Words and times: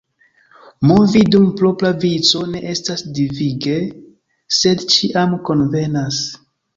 Movi 0.87 1.19
dum 1.33 1.43
propra 1.59 1.91
vico 2.05 2.41
ne 2.53 2.61
estas 2.71 3.03
devige, 3.17 3.75
sed 4.61 4.83
ĉiam 4.95 5.37
konvenas. 5.51 6.23